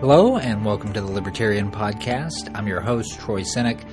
[0.00, 2.50] Hello, and welcome to the Libertarian Podcast.
[2.54, 3.84] I'm your host, Troy Senik,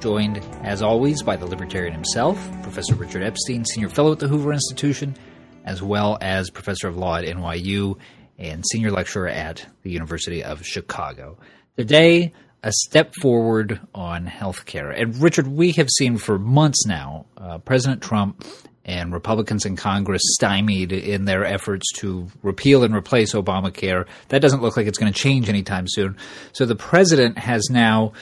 [0.00, 4.52] joined, as always, by the Libertarian himself, Professor Richard Epstein, Senior Fellow at the Hoover
[4.52, 5.16] Institution,
[5.64, 7.98] as well as Professor of Law at NYU
[8.38, 11.36] and Senior Lecturer at the University of Chicago.
[11.76, 14.94] Today, a step forward on healthcare.
[14.96, 18.44] And Richard, we have seen for months now uh, President Trump
[18.86, 24.06] and Republicans in Congress stymied in their efforts to repeal and replace Obamacare.
[24.28, 26.16] That doesn't look like it's going to change anytime soon.
[26.52, 28.12] So the president has now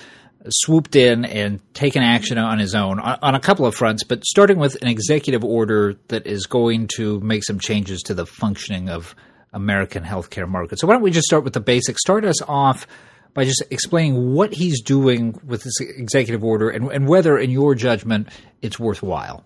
[0.48, 4.58] swooped in and taken action on his own on, a couple of fronts, but starting
[4.58, 9.14] with an executive order that is going to make some changes to the functioning of
[9.52, 10.80] American healthcare market.
[10.80, 12.00] So why don't we just start with the basics?
[12.00, 12.86] Start us off
[13.34, 17.74] by just explaining what he's doing with this executive order and, and whether, in your
[17.74, 18.28] judgment,
[18.62, 19.44] it's worthwhile.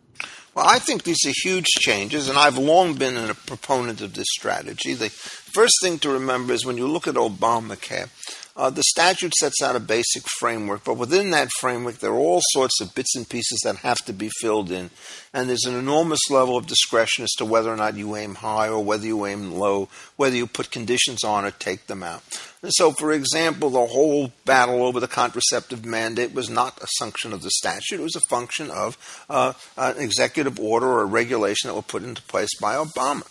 [0.58, 4.26] Well, I think these are huge changes, and I've long been a proponent of this
[4.28, 4.92] strategy.
[4.92, 8.08] The first thing to remember is when you look at Obamacare,
[8.58, 12.40] uh, the statute sets out a basic framework, but within that framework, there are all
[12.50, 14.90] sorts of bits and pieces that have to be filled in.
[15.32, 18.68] And there's an enormous level of discretion as to whether or not you aim high
[18.68, 22.24] or whether you aim low, whether you put conditions on or take them out.
[22.60, 27.32] And so, for example, the whole battle over the contraceptive mandate was not a function
[27.32, 31.68] of the statute, it was a function of uh, an executive order or a regulation
[31.68, 33.22] that was put into place by Obama.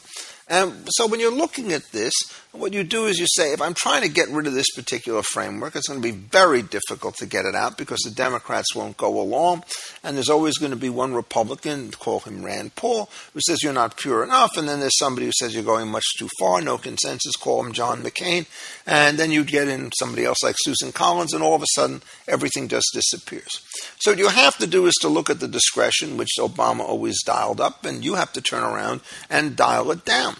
[0.49, 2.13] And so when you're looking at this,
[2.51, 5.21] what you do is you say, if I'm trying to get rid of this particular
[5.21, 8.97] framework, it's going to be very difficult to get it out because the Democrats won't
[8.97, 9.63] go along.
[10.03, 13.73] And there's always going to be one Republican, call him Rand Paul, who says you're
[13.73, 14.57] not pure enough.
[14.57, 17.73] And then there's somebody who says you're going much too far, no consensus, call him
[17.73, 18.47] John McCain.
[18.85, 22.01] And then you'd get in somebody else like Susan Collins, and all of a sudden
[22.27, 23.61] everything just disappears.
[23.99, 27.21] So what you have to do is to look at the discretion, which Obama always
[27.23, 30.37] dialed up, and you have to turn around and dial it down.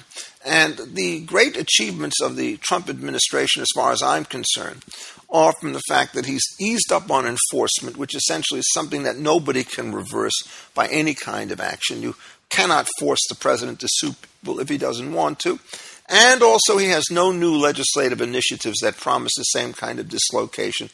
[0.48, 4.86] And the great achievements of the Trump administration, as far as I'm concerned,
[5.30, 9.18] are from the fact that he's eased up on enforcement, which essentially is something that
[9.18, 10.40] nobody can reverse
[10.74, 12.02] by any kind of action.
[12.02, 12.16] You
[12.50, 15.60] cannot force the president to sue people if he doesn't want to.
[16.08, 20.90] And also, he has no new legislative initiatives that promise the same kind of dislocation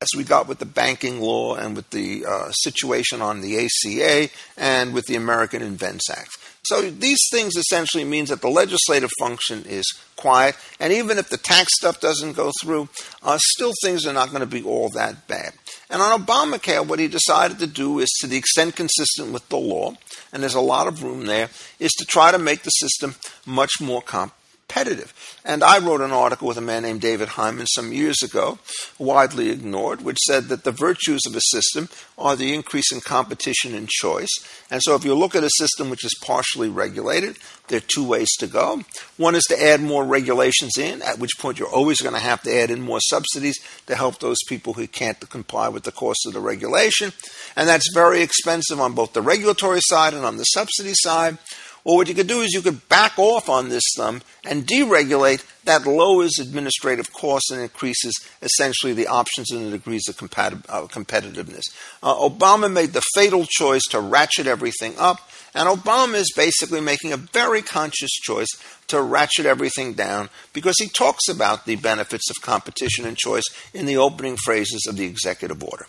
[0.00, 4.28] as we got with the banking law and with the uh, situation on the ACA
[4.56, 6.36] and with the American Invents Act.
[6.64, 9.84] So these things essentially means that the legislative function is
[10.16, 12.88] quiet, and even if the tax stuff doesn't go through,
[13.22, 15.54] uh, still things are not going to be all that bad.
[15.90, 19.58] And on Obamacare, what he decided to do is, to the extent consistent with the
[19.58, 19.94] law,
[20.32, 23.72] and there's a lot of room there, is to try to make the system much
[23.80, 24.32] more comp-
[24.72, 25.12] competitive.
[25.44, 28.58] And I wrote an article with a man named David Hyman some years ago,
[28.98, 33.74] widely ignored, which said that the virtues of a system are the increase in competition
[33.74, 34.30] and choice.
[34.70, 37.36] And so if you look at a system which is partially regulated,
[37.68, 38.82] there are two ways to go.
[39.16, 42.42] One is to add more regulations in, at which point you're always going to have
[42.42, 46.24] to add in more subsidies to help those people who can't comply with the cost
[46.26, 47.12] of the regulation.
[47.56, 51.38] And that's very expensive on both the regulatory side and on the subsidy side.
[51.84, 55.44] Well, what you could do is you could back off on this thumb and deregulate.
[55.64, 61.62] That lowers administrative costs and increases essentially the options and the degrees of uh, competitiveness.
[62.02, 67.12] Uh, Obama made the fatal choice to ratchet everything up, and Obama is basically making
[67.12, 68.48] a very conscious choice
[68.88, 73.86] to ratchet everything down because he talks about the benefits of competition and choice in
[73.86, 75.86] the opening phrases of the executive order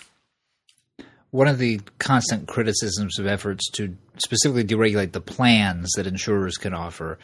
[1.34, 6.76] one of the constant criticisms of efforts to specifically deregulate the plans that insurers can
[6.76, 7.18] offer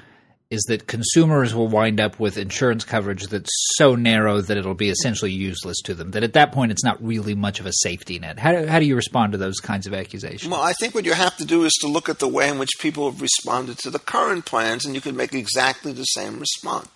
[0.49, 4.89] is that consumers will wind up with insurance coverage that's so narrow that it'll be
[4.89, 6.09] essentially useless to them.
[6.09, 8.39] That at that point, it's not really much of a safety net.
[8.39, 10.49] How do, how do you respond to those kinds of accusations?
[10.49, 12.57] Well, I think what you have to do is to look at the way in
[12.57, 16.39] which people have responded to the current plans, and you can make exactly the same
[16.39, 16.89] response.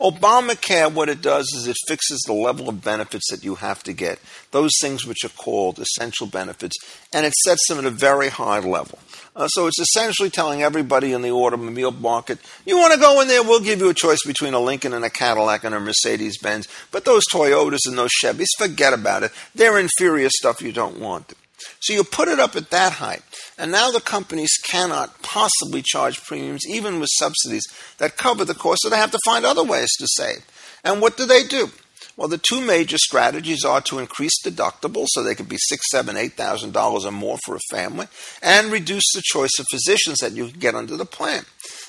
[0.00, 3.92] Obamacare, what it does is it fixes the level of benefits that you have to
[3.92, 4.18] get,
[4.50, 6.76] those things which are called essential benefits,
[7.12, 8.98] and it sets them at a very high level.
[9.36, 13.28] Uh, so it's essentially telling everybody in the automobile market, you want to go in
[13.28, 16.38] there, we'll give you a choice between a Lincoln and a Cadillac and a Mercedes
[16.38, 16.66] Benz.
[16.90, 19.32] But those Toyotas and those Chevys, forget about it.
[19.54, 21.34] They're inferior stuff you don't want.
[21.80, 23.22] So you put it up at that height.
[23.60, 27.66] And now the companies cannot possibly charge premiums, even with subsidies,
[27.98, 30.46] that cover the cost, so they have to find other ways to save.
[30.82, 31.68] And what do they do?
[32.16, 36.16] Well, the two major strategies are to increase deductibles so they could be six, seven,
[36.16, 38.06] eight thousand dollars or more for a family,
[38.42, 41.44] and reduce the choice of physicians that you get under the plan.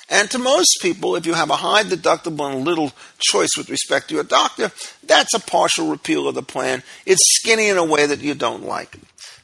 [0.09, 4.09] And to most people, if you have a high deductible and little choice with respect
[4.09, 4.71] to your doctor,
[5.03, 6.83] that's a partial repeal of the plan.
[7.05, 8.97] It's skinny in a way that you don't like.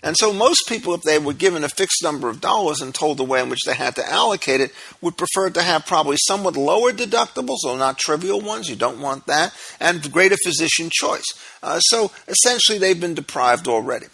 [0.08, 3.18] And so most people, if they were given a fixed number of dollars and told
[3.18, 4.72] the way in which they had to allocate it,
[5.02, 8.70] would prefer to have probably somewhat lower deductibles, or not trivial ones.
[8.70, 11.26] You don't want that, and greater physician choice.
[11.62, 14.06] Uh, so essentially, they've been deprived already.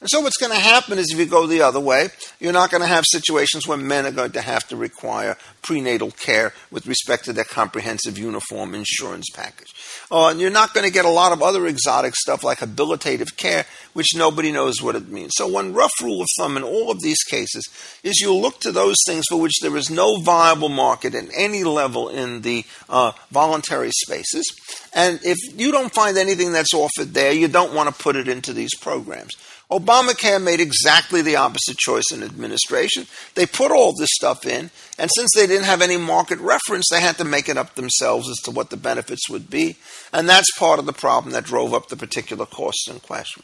[0.00, 2.08] And so what's going to happen is if you go the other way,
[2.40, 6.12] you're not going to have situations where men are going to have to require prenatal
[6.12, 9.74] care with respect to their comprehensive uniform insurance package.
[10.12, 13.36] Uh, and you're not going to get a lot of other exotic stuff like habilitative
[13.36, 15.32] care, which nobody knows what it means.
[15.34, 17.68] So one rough rule of thumb in all of these cases
[18.04, 21.64] is you look to those things for which there is no viable market at any
[21.64, 24.46] level in the uh, voluntary spaces.
[24.94, 28.28] And if you don't find anything that's offered there, you don't want to put it
[28.28, 29.34] into these programs.
[29.70, 33.06] Obamacare made exactly the opposite choice in administration.
[33.34, 37.00] They put all this stuff in, and since they didn't have any market reference, they
[37.00, 39.76] had to make it up themselves as to what the benefits would be.
[40.12, 43.42] And that's part of the problem that drove up the particular costs in question.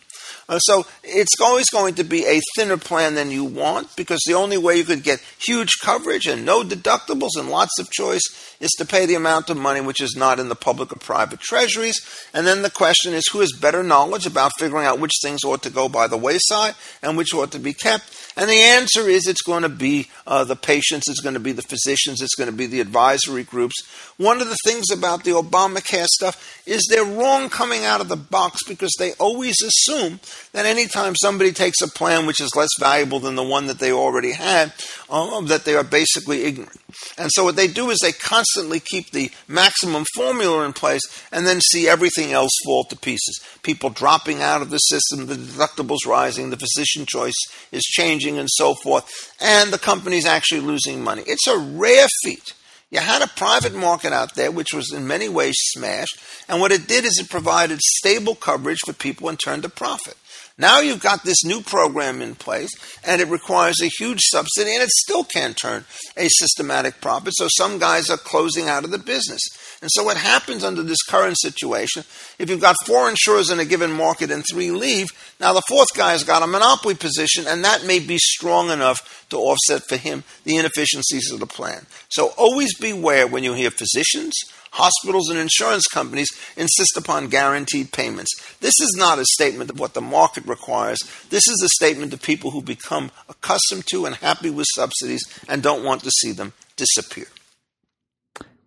[0.48, 4.34] Uh, so it's always going to be a thinner plan than you want because the
[4.34, 8.22] only way you could get huge coverage and no deductibles and lots of choice
[8.60, 11.40] is to pay the amount of money which is not in the public or private
[11.40, 12.00] treasuries.
[12.32, 15.62] And then the question is who has better knowledge about figuring out which things ought
[15.62, 18.04] to go by the wayside and which ought to be kept?
[18.36, 21.52] And the answer is it's going to be uh, the patients, it's going to be
[21.52, 23.74] the physicians, it's going to be the advisory groups.
[24.16, 28.16] One of the things about the Obamacare stuff is they're wrong coming out of the
[28.16, 30.20] box because they always assume
[30.52, 33.92] that anytime somebody takes a plan which is less valuable than the one that they
[33.92, 34.72] already had,
[35.10, 36.81] uh, that they are basically ignorant.
[37.18, 41.46] And so what they do is they constantly keep the maximum formula in place and
[41.46, 43.40] then see everything else fall to pieces.
[43.62, 47.34] People dropping out of the system, the deductibles rising, the physician choice
[47.70, 51.22] is changing, and so forth, and the company's actually losing money.
[51.26, 52.54] It's a rare feat.
[52.92, 56.72] You had a private market out there which was in many ways smashed, and what
[56.72, 60.14] it did is it provided stable coverage for people and turned a profit.
[60.58, 62.70] Now you've got this new program in place,
[63.02, 65.86] and it requires a huge subsidy, and it still can't turn
[66.18, 67.32] a systematic profit.
[67.34, 69.40] So some guys are closing out of the business.
[69.80, 72.04] And so what happens under this current situation,
[72.38, 75.08] if you've got four insurers in a given market and three leave,
[75.42, 79.26] now the fourth guy has got a monopoly position, and that may be strong enough
[79.30, 81.86] to offset for him the inefficiencies of the plan.
[82.10, 84.32] So always beware when you hear physicians,
[84.70, 88.30] hospitals and insurance companies insist upon guaranteed payments.
[88.60, 91.00] This is not a statement of what the market requires.
[91.28, 95.60] This is a statement of people who become accustomed to and happy with subsidies and
[95.60, 97.26] don't want to see them disappear.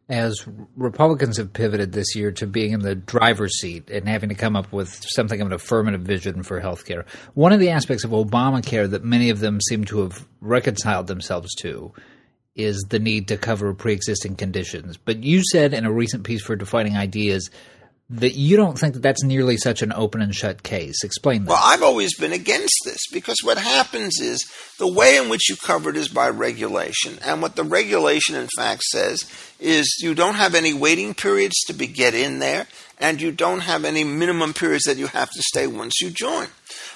[0.07, 4.35] As Republicans have pivoted this year to being in the driver's seat and having to
[4.35, 8.03] come up with something of an affirmative vision for health care, one of the aspects
[8.03, 11.91] of Obamacare that many of them seem to have reconciled themselves to
[12.55, 14.95] is the need to cover pre-existing conditions.
[14.95, 17.49] But you said in a recent piece for Defining Ideas
[18.09, 21.03] that you don't think that that's nearly such an open and shut case.
[21.03, 21.49] Explain that.
[21.49, 24.45] Well, I've always been against this because what happens is
[24.77, 27.17] the way in which you cover it is by regulation.
[27.25, 29.19] And what the regulation, in fact, says
[29.59, 32.67] is you don't have any waiting periods to be get in there,
[32.99, 36.47] and you don't have any minimum periods that you have to stay once you join.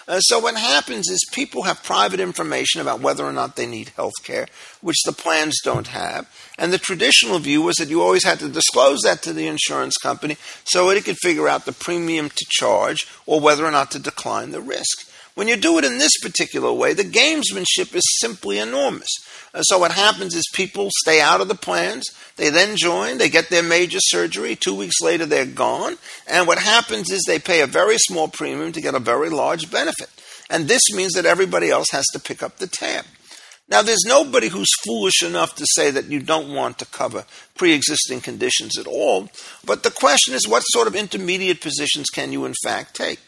[0.08, 3.90] Uh, so what happens is people have private information about whether or not they need
[3.90, 4.48] health care,
[4.82, 6.28] which the plans don't have.
[6.58, 9.98] And the traditional view was that you always had to disclose that to the insurance
[9.98, 14.00] company so it could figure out the premium to charge or whether or not to
[14.00, 15.08] decline the risk.
[15.36, 19.10] When you do it in this particular way, the gamesmanship is simply enormous.
[19.62, 22.06] So what happens is people stay out of the plans.
[22.36, 23.18] They then join.
[23.18, 24.56] They get their major surgery.
[24.56, 25.98] Two weeks later, they're gone.
[26.28, 29.72] And what happens is they pay a very small premium to get a very large
[29.72, 30.10] benefit.
[30.50, 33.06] And this means that everybody else has to pick up the tab.
[33.70, 37.74] Now, there's nobody who's foolish enough to say that you don't want to cover pre
[37.74, 39.30] existing conditions at all.
[39.64, 43.20] But the question is, what sort of intermediate positions can you, in fact, take?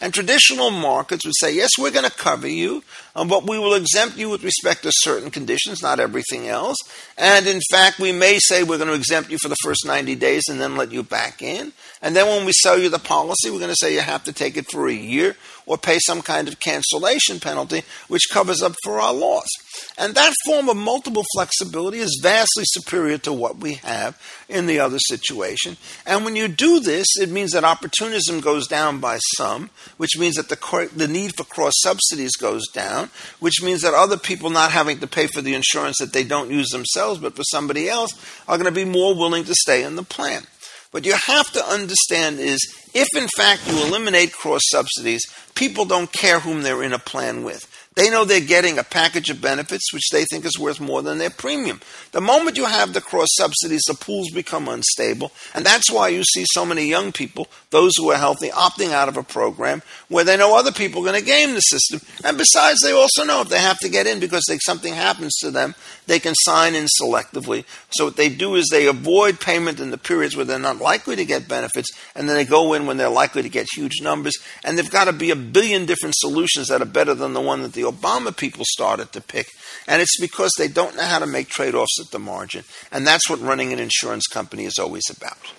[0.00, 2.82] And traditional markets would say, yes, we're going to cover you,
[3.14, 6.78] um, but we will exempt you with respect to certain conditions, not everything else.
[7.18, 10.14] And in fact, we may say we're going to exempt you for the first 90
[10.14, 11.72] days and then let you back in.
[12.00, 14.32] And then when we sell you the policy, we're going to say you have to
[14.32, 15.36] take it for a year
[15.66, 19.48] or pay some kind of cancellation penalty, which covers up for our loss.
[19.96, 24.80] And that form of multiple flexibility is vastly superior to what we have in the
[24.80, 25.76] other situation.
[26.06, 30.36] And when you do this, it means that opportunism goes down by some, which means
[30.36, 34.72] that the, the need for cross subsidies goes down, which means that other people not
[34.72, 38.12] having to pay for the insurance that they don't use themselves but for somebody else
[38.48, 40.42] are going to be more willing to stay in the plan.
[40.90, 42.58] What you have to understand is
[42.92, 45.22] if in fact you eliminate cross subsidies,
[45.54, 47.69] people don't care whom they're in a plan with.
[47.96, 51.18] They know they're getting a package of benefits which they think is worth more than
[51.18, 51.80] their premium.
[52.12, 55.32] The moment you have the cross subsidies, the pools become unstable.
[55.54, 59.08] And that's why you see so many young people, those who are healthy, opting out
[59.08, 62.00] of a program where they know other people are going to game the system.
[62.24, 65.36] And besides, they also know if they have to get in because they, something happens
[65.40, 65.74] to them,
[66.06, 67.64] they can sign in selectively.
[67.90, 71.16] So what they do is they avoid payment in the periods where they're not likely
[71.16, 74.36] to get benefits, and then they go in when they're likely to get huge numbers.
[74.62, 77.62] And they've got to be a billion different solutions that are better than the one
[77.62, 79.46] that the Obama people started to pick.
[79.86, 82.64] And it's because they don't know how to make trade offs at the margin.
[82.92, 85.52] And that's what running an insurance company is always about.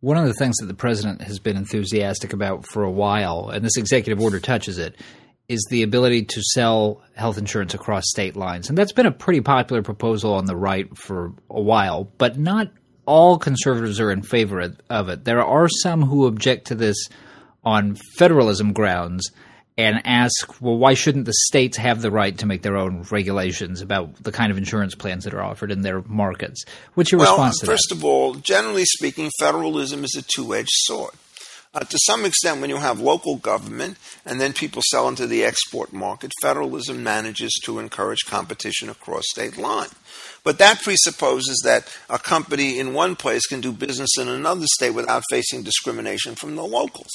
[0.00, 3.62] One of the things that the president has been enthusiastic about for a while, and
[3.62, 4.96] this executive order touches it,
[5.50, 8.68] is the ability to sell health insurance across state lines.
[8.68, 12.72] And that's been a pretty popular proposal on the right for a while, but not
[13.04, 15.24] all conservatives are in favor of it.
[15.24, 17.08] There are some who object to this
[17.64, 19.30] on federalism grounds
[19.82, 23.80] and ask, well, why shouldn't the states have the right to make their own regulations
[23.80, 26.64] about the kind of insurance plans that are offered in their markets?
[26.94, 27.96] What's your well, response to first that?
[27.96, 31.14] of all, generally speaking, federalism is a two edged sword.
[31.72, 33.96] Uh, to some extent, when you have local government
[34.26, 39.56] and then people sell into the export market, federalism manages to encourage competition across state
[39.56, 39.94] lines.
[40.42, 44.90] But that presupposes that a company in one place can do business in another state
[44.90, 47.10] without facing discrimination from the locals.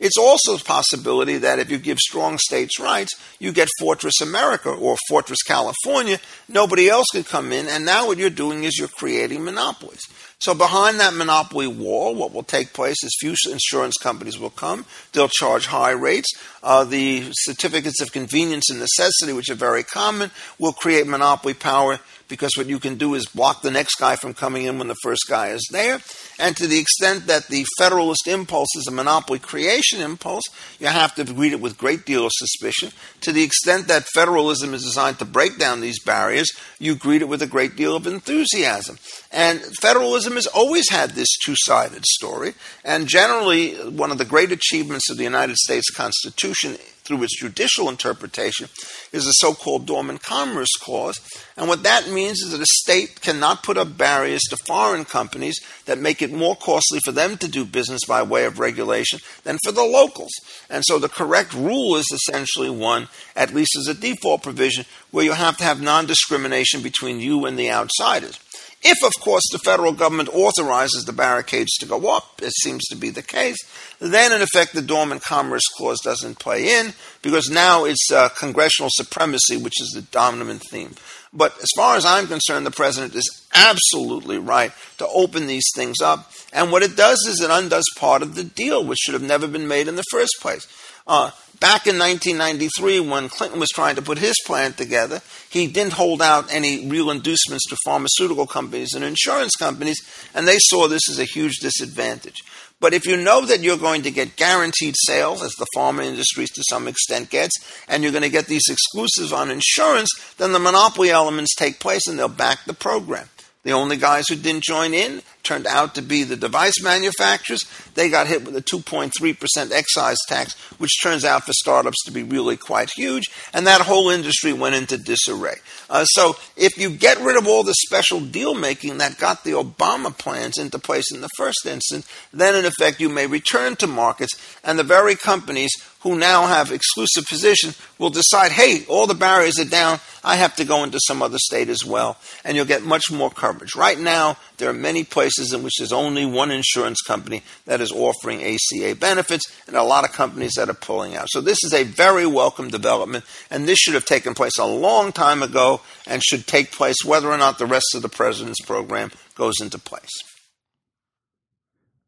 [0.00, 4.70] It's also a possibility that if you give strong states' rights, you get Fortress America
[4.70, 6.18] or Fortress California.
[6.48, 10.00] Nobody else can come in, and now what you're doing is you're creating monopolies.
[10.40, 14.86] So behind that monopoly wall, what will take place is few insurance companies will come.
[15.12, 16.32] They'll charge high rates.
[16.64, 22.00] Uh, the certificates of convenience and necessity, which are very common, will create monopoly power
[22.32, 24.96] because what you can do is block the next guy from coming in when the
[25.02, 26.00] first guy is there.
[26.38, 30.44] And to the extent that the federalist impulse is a monopoly creation impulse,
[30.80, 32.92] you have to greet it with great deal of suspicion.
[33.20, 37.28] To the extent that federalism is designed to break down these barriers, you greet it
[37.28, 38.96] with a great deal of enthusiasm.
[39.30, 42.54] And federalism has always had this two sided story.
[42.82, 47.88] And generally, one of the great achievements of the United States Constitution through its judicial
[47.88, 48.68] interpretation
[49.12, 51.18] is the so called Dormant Commerce Clause.
[51.56, 55.58] And what that means is that a state cannot put up barriers to foreign companies
[55.86, 59.58] that make it more costly for them to do business by way of regulation than
[59.64, 60.32] for the locals.
[60.70, 65.24] And so the correct rule is essentially one, at least as a default provision, where
[65.24, 68.38] you have to have non discrimination between you and the outsiders.
[68.84, 72.96] If, of course, the federal government authorizes the barricades to go up, as seems to
[72.96, 73.58] be the case,
[74.00, 78.90] then in effect the Dormant Commerce Clause doesn't play in because now it's uh, congressional
[78.92, 80.94] supremacy, which is the dominant theme.
[81.32, 86.00] But as far as I'm concerned, the president is absolutely right to open these things
[86.02, 86.30] up.
[86.52, 89.46] And what it does is it undoes part of the deal, which should have never
[89.46, 90.66] been made in the first place.
[91.06, 91.30] Uh,
[91.62, 96.20] back in 1993, when Clinton was trying to put his plan together, he didn't hold
[96.20, 100.00] out any real inducements to pharmaceutical companies and insurance companies,
[100.34, 102.42] and they saw this as a huge disadvantage.
[102.80, 106.46] But if you know that you're going to get guaranteed sales, as the pharma industry
[106.46, 107.54] to some extent gets,
[107.86, 112.08] and you're going to get these exclusives on insurance, then the monopoly elements take place
[112.08, 113.28] and they'll back the program.
[113.62, 117.64] The only guys who didn't join in turned out to be the device manufacturers.
[117.94, 122.22] They got hit with a 2.3% excise tax, which turns out for startups to be
[122.22, 125.56] really quite huge, and that whole industry went into disarray.
[125.90, 129.50] Uh, so if you get rid of all the special deal making that got the
[129.50, 133.86] Obama plans into place in the first instance, then in effect you may return to
[133.86, 134.32] markets,
[134.64, 135.72] and the very companies
[136.02, 140.00] who now have exclusive position will decide, hey, all the barriers are down.
[140.24, 142.16] I have to go into some other state as well.
[142.44, 143.76] And you'll get much more coverage.
[143.76, 147.92] Right now, there are many places in which there's only one insurance company that is
[147.92, 151.28] offering ACA benefits, and a lot of companies that are pulling out.
[151.30, 155.12] So this is a very welcome development, and this should have taken place a long
[155.12, 159.10] time ago and should take place whether or not the rest of the president's program
[159.34, 160.10] goes into place.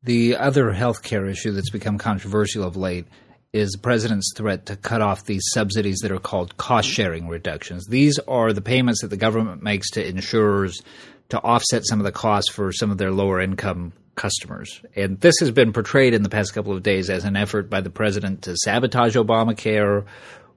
[0.03, 3.07] The other healthcare issue that's become controversial of late
[3.55, 7.87] is the president's threat to cut off these subsidies that are called cost sharing reductions.
[7.87, 10.83] These are the payments that the government makes to insurers
[11.31, 14.83] to offset some of the costs for some of their lower income customers.
[14.95, 17.81] And this has been portrayed in the past couple of days as an effort by
[17.81, 20.05] the president to sabotage Obamacare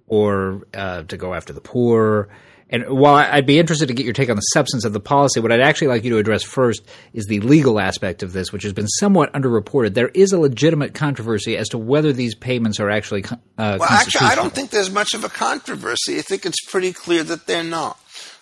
[0.07, 2.29] or uh, to go after the poor
[2.69, 5.39] and while I'd be interested to get your take on the substance of the policy,
[5.39, 6.81] what I'd actually like you to address first
[7.13, 9.93] is the legal aspect of this, which has been somewhat underreported.
[9.93, 13.23] There is a legitimate controversy as to whether these payments are actually
[13.57, 16.19] uh, well, actually, I don't think there's much of a controversy.
[16.19, 17.97] I think it's pretty clear that they're not.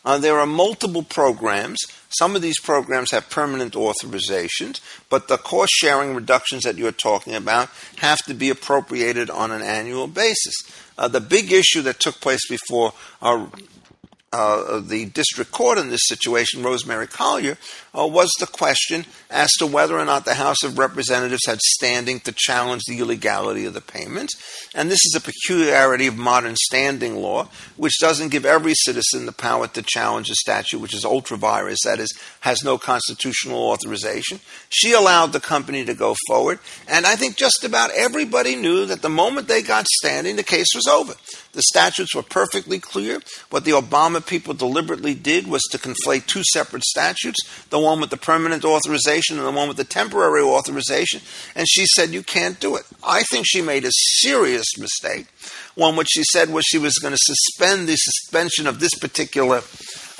[0.05, 1.79] Uh, there are multiple programs.
[2.09, 7.33] Some of these programs have permanent authorizations, but the cost sharing reductions that you're talking
[7.33, 10.55] about have to be appropriated on an annual basis.
[10.97, 13.49] Uh, the big issue that took place before our
[14.35, 17.57] uh, the district court in this situation, Rosemary Collyer,
[17.97, 22.19] uh, was the question as to whether or not the House of Representatives had standing
[22.21, 24.33] to challenge the illegality of the payments.
[24.73, 29.31] And this is a peculiarity of modern standing law, which doesn't give every citizen the
[29.31, 34.39] power to challenge a statute which is ultra vires, that is, has no constitutional authorization.
[34.69, 39.01] She allowed the company to go forward, and I think just about everybody knew that
[39.01, 41.13] the moment they got standing, the case was over.
[41.53, 43.21] The statutes were perfectly clear.
[43.49, 47.39] What the Obama people deliberately did was to conflate two separate statutes
[47.69, 51.21] the one with the permanent authorization and the one with the temporary authorization.
[51.55, 52.85] And she said, You can't do it.
[53.03, 55.27] I think she made a serious mistake.
[55.75, 59.61] One which she said was she was going to suspend the suspension of this particular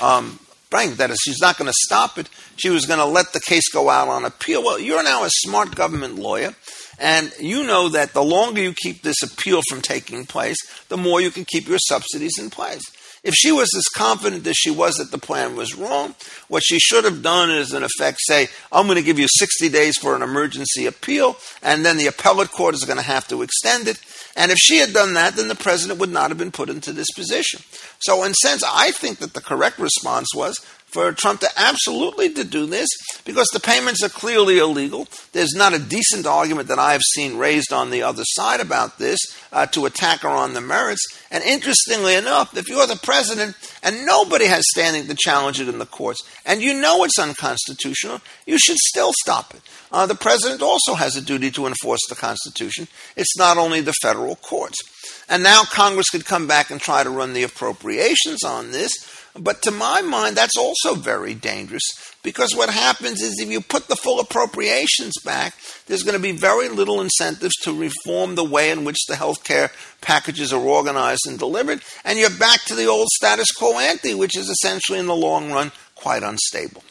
[0.01, 0.97] um, bank.
[0.97, 2.29] That is, she's not going to stop it.
[2.57, 4.63] She was going to let the case go out on appeal.
[4.63, 6.53] Well, you're now a smart government lawyer.
[6.97, 10.57] And you know that the longer you keep this appeal from taking place,
[10.87, 12.83] the more you can keep your subsidies in place.
[13.25, 16.13] If she was as confident as she was that the plan was wrong,
[16.47, 19.67] what she should have done is, in effect, say, I'm going to give you 60
[19.69, 23.41] days for an emergency appeal, and then the appellate court is going to have to
[23.41, 23.99] extend it.
[24.35, 26.93] And if she had done that, then the president would not have been put into
[26.93, 27.61] this position.
[27.99, 30.63] So, in sense, I think that the correct response was
[30.95, 32.87] for Trump to absolutely to do this
[33.25, 35.09] because the payments are clearly illegal.
[35.33, 39.19] There's not a decent argument that I've seen raised on the other side about this
[39.51, 41.05] uh, to attack her on the merits.
[41.29, 45.79] And interestingly enough, if you're the president and nobody has standing to challenge it in
[45.79, 49.61] the courts, and you know it's unconstitutional, you should still stop it.
[49.91, 52.87] Uh, the president also has a duty to enforce the Constitution.
[53.17, 54.77] It's not only the federal courts.
[55.27, 58.91] And now Congress could come back and try to run the appropriations on this.
[59.37, 61.83] But to my mind, that's also very dangerous
[62.23, 65.55] because what happens is if you put the full appropriations back,
[65.87, 69.43] there's going to be very little incentives to reform the way in which the health
[69.43, 74.15] care packages are organized and delivered, and you're back to the old status quo ante,
[74.15, 76.83] which is essentially in the long run quite unstable.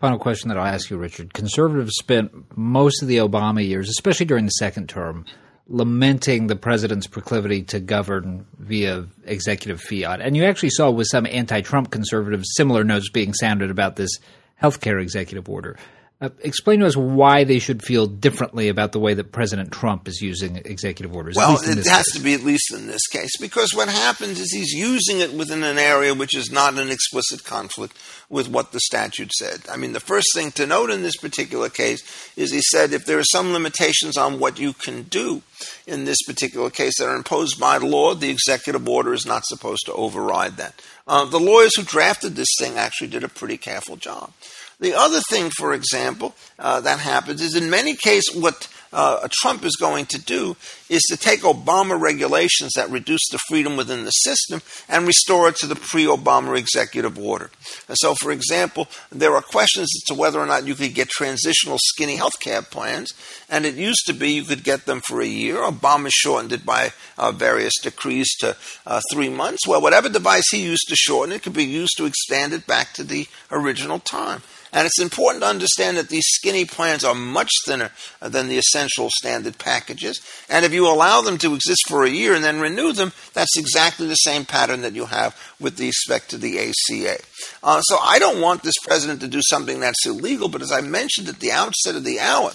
[0.00, 1.34] Final question that I'll ask you, Richard.
[1.34, 5.24] Conservatives spent most of the Obama years, especially during the second term,
[5.68, 10.20] lamenting the president's proclivity to govern via executive fiat.
[10.20, 14.18] And you actually saw with some anti Trump conservatives similar notes being sounded about this
[14.62, 15.78] healthcare executive order.
[16.20, 20.08] Uh, explain to us why they should feel differently about the way that President Trump
[20.08, 21.36] is using executive orders.
[21.36, 22.12] Well, it has case.
[22.14, 25.62] to be at least in this case, because what happens is he's using it within
[25.62, 27.96] an area which is not an explicit conflict
[28.28, 29.60] with what the statute said.
[29.70, 32.02] I mean, the first thing to note in this particular case
[32.36, 35.42] is he said if there are some limitations on what you can do
[35.86, 39.86] in this particular case that are imposed by law, the executive order is not supposed
[39.86, 40.82] to override that.
[41.06, 44.32] Uh, the lawyers who drafted this thing actually did a pretty careful job.
[44.80, 49.64] The other thing, for example, uh, that happens is in many cases what uh, Trump
[49.64, 50.56] is going to do
[50.88, 55.56] is to take Obama regulations that reduce the freedom within the system and restore it
[55.56, 57.50] to the pre Obama executive order.
[57.88, 61.08] And so, for example, there are questions as to whether or not you could get
[61.10, 63.12] transitional skinny health care plans,
[63.50, 65.56] and it used to be you could get them for a year.
[65.56, 69.66] Obama shortened it by uh, various decrees to uh, three months.
[69.66, 72.92] Well, whatever device he used to shorten it could be used to expand it back
[72.94, 74.42] to the original time.
[74.72, 79.08] And it's important to understand that these skinny plans are much thinner than the essential
[79.10, 80.20] standard packages.
[80.48, 83.56] And if you allow them to exist for a year and then renew them, that's
[83.56, 87.18] exactly the same pattern that you have with respect to the ACA.
[87.62, 90.80] Uh, so I don't want this president to do something that's illegal, but as I
[90.80, 92.52] mentioned at the outset of the hour,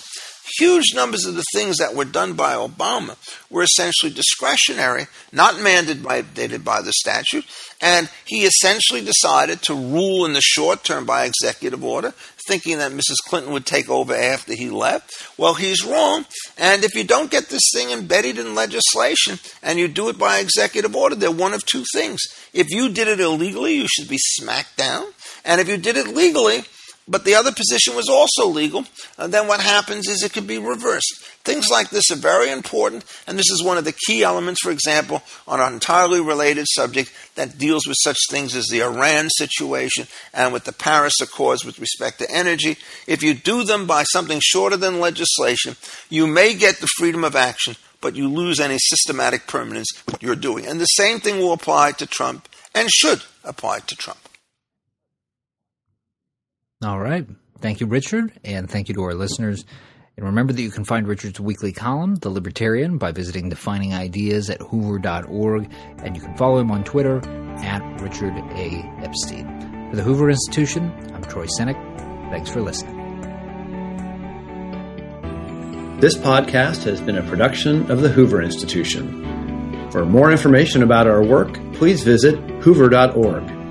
[0.59, 3.15] huge numbers of the things that were done by Obama
[3.49, 7.45] were essentially discretionary, not mandated by the statute,
[7.81, 12.13] and he essentially decided to rule in the short term by executive order,
[12.47, 13.15] thinking that Mrs.
[13.27, 15.11] Clinton would take over after he left.
[15.37, 16.25] Well, he's wrong,
[16.57, 20.39] and if you don't get this thing embedded in legislation and you do it by
[20.39, 22.21] executive order, they're one of two things.
[22.53, 25.05] If you did it illegally, you should be smacked down,
[25.45, 26.63] and if you did it legally,
[27.07, 28.85] but the other position was also legal,
[29.17, 31.25] and then what happens is it could be reversed.
[31.43, 34.71] Things like this are very important, and this is one of the key elements, for
[34.71, 40.07] example, on an entirely related subject that deals with such things as the Iran situation
[40.33, 42.77] and with the Paris Accords with respect to energy.
[43.05, 45.75] If you do them by something shorter than legislation,
[46.09, 49.89] you may get the freedom of action, but you lose any systematic permanence
[50.21, 50.65] you're doing.
[50.65, 54.19] And the same thing will apply to Trump and should apply to Trump.
[56.83, 57.25] All right.
[57.59, 59.63] Thank you, Richard, and thank you to our listeners.
[60.17, 64.49] And remember that you can find Richard's weekly column, The Libertarian, by visiting Defining Ideas
[64.49, 65.71] at hoover.org,
[66.03, 67.17] and you can follow him on Twitter
[67.59, 68.83] at Richard A.
[69.01, 69.89] Epstein.
[69.89, 71.79] For the Hoover Institution, I'm Troy Senik.
[72.29, 72.99] Thanks for listening.
[75.99, 79.89] This podcast has been a production of the Hoover Institution.
[79.89, 83.62] For more information about our work, please visit hoover.org.